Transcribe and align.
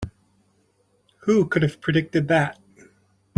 Who 1.27 1.47
could 1.47 1.61
have 1.61 1.79
predicted 1.79 2.27
that? 2.29 2.57